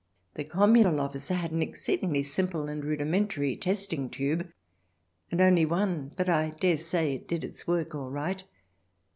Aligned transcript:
The 0.33 0.43
communal 0.45 0.99
officer 0.99 1.35
had 1.35 1.51
an 1.51 1.61
exceedingly 1.61 2.23
simple 2.23 2.67
and 2.69 2.83
rudimentary 2.83 3.55
testing 3.55 4.09
tube, 4.09 4.51
and 5.29 5.39
only 5.39 5.63
one, 5.63 6.11
but 6.17 6.27
I 6.27 6.55
dare 6.59 6.77
say 6.77 7.13
it 7.13 7.27
did 7.27 7.43
its 7.43 7.67
work 7.67 7.93
all 7.93 8.09
right. 8.09 8.43